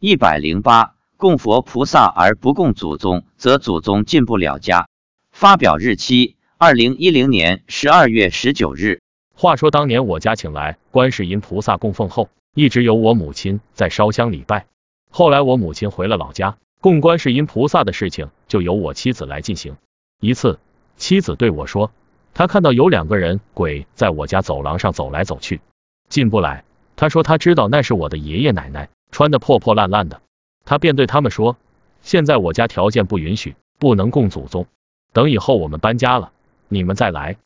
[0.00, 4.86] 一百零八，供佛菩萨而不供祖宗，则祖宗进不了家。
[5.32, 9.00] 发表日期：二零一零年十二月十九日。
[9.34, 14.66] 话说当年我家请来观世音菩萨供奉后，一直由我母亲在烧香礼拜。
[15.10, 19.74] 后来我母亲回了老家，供观世音菩萨的事情就由我妻子来进行。
[20.20, 20.60] 一次，
[20.96, 21.90] 妻子对我说，
[22.34, 25.60] 她看到有两个人鬼在我家走廊上走来走去，
[26.08, 26.62] 进不来。
[26.94, 30.20] 她说她知道那是我的爷爷奶奶，穿的破破烂烂的。
[30.64, 31.56] 他便对他们说，
[32.02, 34.66] 现在我家条件不允许，不能供祖宗，
[35.12, 36.32] 等以后我们搬家了，
[36.68, 37.36] 你们再来。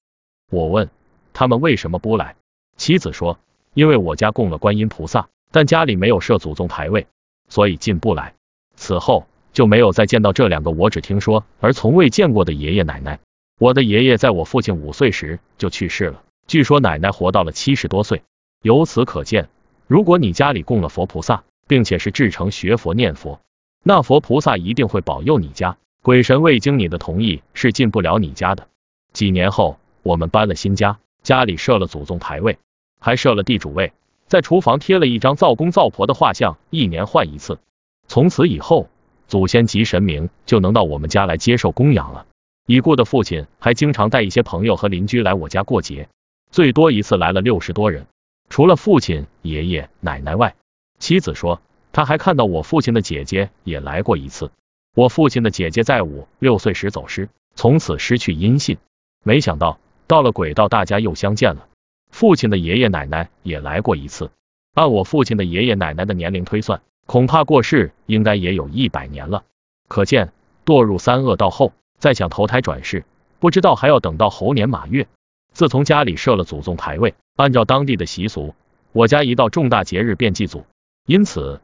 [0.51, 0.89] 我问。
[1.35, 2.37] 他们为什么不来？
[2.77, 3.39] 妻子说，
[3.73, 7.07] 因为我家供了观音菩萨，但家里没有设祖宗牌位，
[7.49, 8.35] 所以进不来。
[8.77, 13.19] 此后就没有再见到这两个我只听说而从未见过的爷爷奶奶。
[13.59, 18.23] 我的爷爷在我父亲五岁时就去世了，据说奶奶活到了七十多岁。
[18.61, 19.49] 由此可见，
[19.87, 23.41] 如果你家里供了佛菩萨，并且是至诚学佛念佛，
[23.83, 25.77] 那佛菩萨一定会保佑你家。
[26.03, 28.69] 鬼神未经你的同意是进不了你家的。
[29.13, 30.99] 几年后，我们搬了新家。
[31.23, 32.59] 家里设了祖宗牌位，
[32.99, 33.93] 还设了地主位，
[34.27, 37.61] 在厨房贴了一张灶公灶婆的画像，一年换一次。
[38.09, 38.89] 从此以后，
[39.29, 42.27] 祖先及神明就能到我们家来接受供养了。
[42.67, 46.09] 已故的父亲还经常带一些朋友和邻居来我家过节，
[46.51, 48.07] 最多一次来了六十多人。
[48.49, 50.57] 除了父亲、爷爷、奶奶外，
[51.03, 54.53] 妻子说，他还看到我父亲的姐姐也来过一次。
[54.95, 58.79] 我父亲的姐姐在五六岁时走失，从此失去音信。
[59.25, 59.81] 没想到。
[60.07, 61.67] 到了轨道，大家又相见了。
[62.11, 64.31] 父亲的爷爷奶奶也来过一次。
[64.75, 69.43] 按我父亲的爷爷奶奶的年龄推算，恐怕过世应该也有一百年了。
[69.89, 70.33] 可见
[70.65, 73.05] 堕入三恶道后，再想投胎转世，
[73.41, 75.09] 不知道还要等到猴年马月。
[75.53, 78.55] 自从家里设了祖宗牌位，按照当地的习俗，
[78.93, 80.65] 我家一到重大节日便祭祖，
[81.07, 81.61] 因此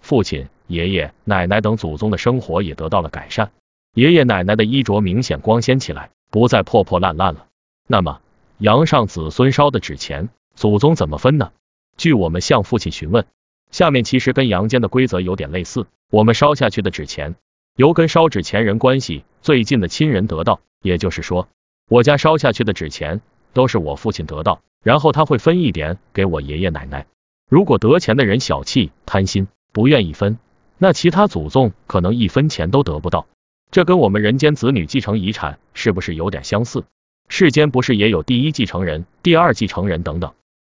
[0.00, 3.50] 父亲、爷爷奶奶等祖宗的生活也得到了改善。
[3.94, 7.46] 爷爷奶奶的衣着明显光鲜起来，不再破破烂烂了。
[7.86, 8.20] 那么，
[8.58, 11.52] 阳上子孙烧的纸钱，祖宗怎么分呢？
[11.96, 13.26] 据我们向父亲询问，
[13.70, 15.86] 下面其实跟阳间的规则有点类似。
[16.10, 17.34] 我们烧下去的纸钱，
[17.76, 21.48] 由跟烧纸钱人关系最近的亲人得到，也就是说，
[21.88, 23.20] 我家烧下去的纸钱
[23.52, 27.06] 都是我父亲得到，然后他会分一点给我爷爷奶奶。
[27.52, 30.38] 如果得钱的人小气、贪心，不愿意分，
[30.78, 33.26] 那其他祖宗可能一分钱都得不到。
[33.70, 36.84] 这跟我们人间子女继承遗产是不是有点相似？
[37.28, 40.32] 世间不是也有第一继承人、第二继承人等等？